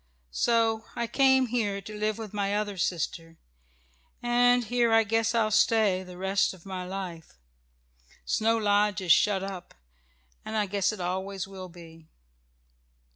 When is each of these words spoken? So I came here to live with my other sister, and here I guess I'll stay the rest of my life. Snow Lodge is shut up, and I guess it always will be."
So 0.31 0.85
I 0.95 1.05
came 1.05 1.45
here 1.45 1.79
to 1.79 1.95
live 1.95 2.17
with 2.17 2.33
my 2.33 2.55
other 2.57 2.75
sister, 2.75 3.37
and 4.23 4.63
here 4.63 4.91
I 4.91 5.03
guess 5.03 5.35
I'll 5.35 5.51
stay 5.51 6.01
the 6.01 6.17
rest 6.17 6.55
of 6.55 6.65
my 6.65 6.83
life. 6.85 7.33
Snow 8.25 8.57
Lodge 8.57 9.01
is 9.01 9.11
shut 9.11 9.43
up, 9.43 9.75
and 10.43 10.57
I 10.57 10.65
guess 10.65 10.91
it 10.91 11.01
always 11.01 11.47
will 11.47 11.69
be." 11.69 12.07